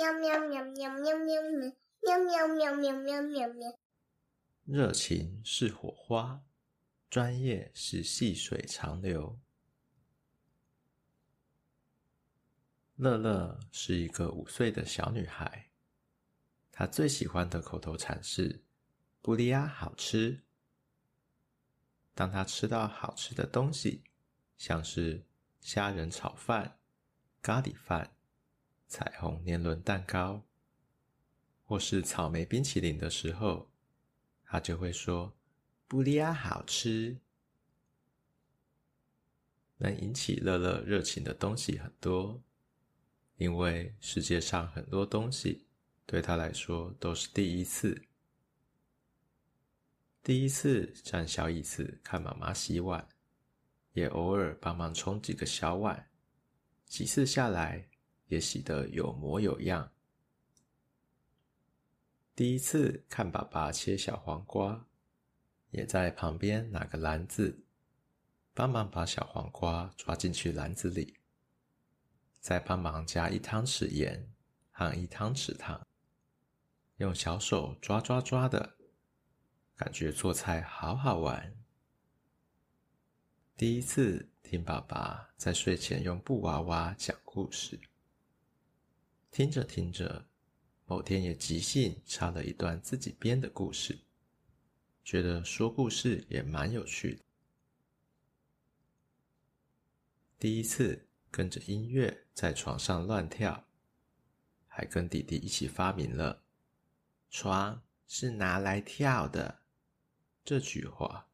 [0.00, 1.42] 喵喵喵喵喵喵
[2.00, 3.78] 喵喵喵喵喵喵喵。
[4.64, 6.42] 热情是火花，
[7.10, 9.38] 专业是细水长流。
[12.96, 15.70] 乐乐是一个五岁的小女孩，
[16.72, 18.64] 她最喜欢的口头禅是
[19.20, 20.40] “布利亚好吃”。
[22.16, 24.02] 当她吃到好吃的东西，
[24.56, 25.26] 像是
[25.60, 26.78] 虾仁炒饭、
[27.42, 28.16] 咖喱饭、
[28.90, 30.42] 彩虹年轮蛋糕，
[31.64, 33.70] 或是草莓冰淇淋的时候，
[34.44, 35.32] 他就会说
[35.86, 37.16] ：“布利亚好吃。”
[39.78, 42.42] 能引起乐乐热情的东西很多。
[43.36, 45.64] 因为世界上很多东西
[46.04, 48.02] 对他来说都是第一次。
[50.22, 53.08] 第一次占小椅子看妈妈洗碗，
[53.92, 56.10] 也偶尔帮忙冲几个小碗，
[56.86, 57.88] 几次下来
[58.30, 59.92] 也洗得有模有样。
[62.34, 64.86] 第一次看爸爸切小黄瓜，
[65.72, 67.64] 也在旁边拿个篮子，
[68.54, 71.16] 帮忙把小黄瓜抓进去篮子里。
[72.38, 74.32] 再帮忙加一汤匙盐
[74.70, 75.86] 和一汤匙糖，
[76.96, 78.76] 用小手抓抓抓的，
[79.76, 81.54] 感觉做菜好好玩。
[83.56, 87.78] 第一次听爸爸在睡前用布娃娃讲故事，
[89.30, 90.26] 听着听着，
[90.86, 93.98] 某天也即兴唱了一段自己编的故事，
[95.04, 97.22] 觉得说故事也蛮有趣的。
[100.38, 101.06] 第一次。
[101.32, 103.64] 跟着音乐在床上乱跳，
[104.66, 106.42] 还跟弟弟一起发明了
[107.30, 109.60] “床是拿来跳的”
[110.44, 111.28] 这句话。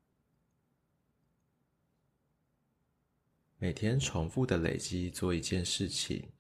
[3.57, 6.31] 每天重复的累积做一件事情，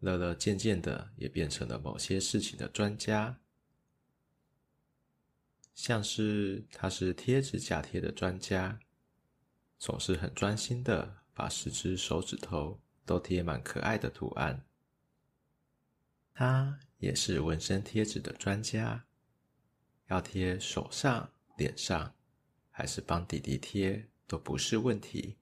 [0.00, 3.40] 乐乐渐渐的也变成了某些事情的专家，
[5.74, 8.78] 像是他是贴指甲贴的专家，
[9.78, 11.22] 总是很专心的。
[11.38, 14.64] 把十只手指头都贴满可爱的图案。
[16.32, 19.04] 他也是纹身贴纸的专家，
[20.06, 22.14] 要贴手上、脸上，
[22.70, 25.36] 还是帮弟弟贴都不是问题。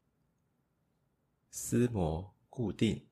[1.48, 3.06] 撕膜、固定、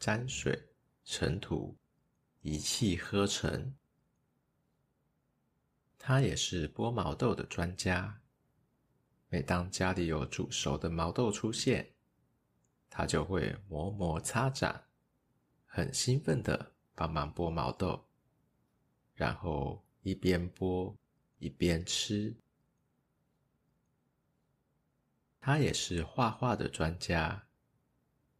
[0.00, 0.73] 沾水、
[1.04, 1.76] 尘土，
[2.40, 3.74] 一气呵成。
[5.98, 8.20] 他也是剥毛豆的专家，
[9.28, 11.94] 每当家里有煮熟的毛豆出现，
[12.88, 14.84] 他就会磨磨擦掌，
[15.66, 18.06] 很兴奋的帮忙剥毛豆，
[19.14, 20.94] 然后一边剥
[21.38, 22.34] 一边吃。
[25.40, 27.46] 他也是画画的专家，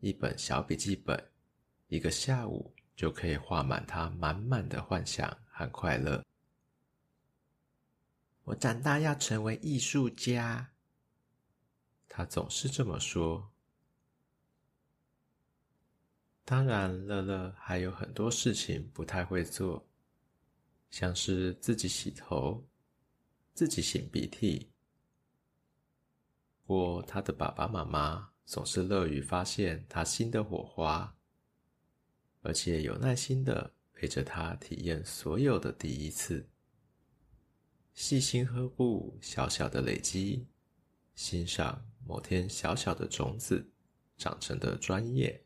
[0.00, 1.32] 一本小笔记本，
[1.88, 6.24] 一个下午就可以画满他满满的幻想和快乐。
[8.44, 10.72] 我长大要成为艺术家，
[12.08, 13.50] 他总是这么说。
[16.44, 19.82] 当然，乐乐还有很多事情不太会做，
[20.90, 22.62] 像是自己洗头、
[23.54, 24.70] 自己擤鼻涕。
[26.66, 31.16] 不过，他的爸爸妈妈总是乐于发现他新的火花，
[32.44, 36.46] 而且有耐心的陪着他体验所有的第一次，
[37.94, 40.46] 细心呵护小小的累积，
[41.14, 43.66] 欣赏某天小小的种子
[44.18, 45.42] 长成的专业。